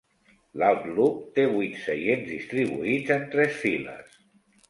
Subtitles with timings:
[0.59, 4.19] L'Outlook té vuit seients distribuïts en tres files.